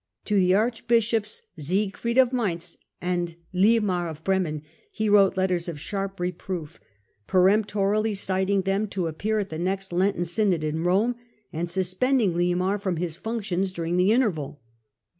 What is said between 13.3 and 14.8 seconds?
tions during the interval.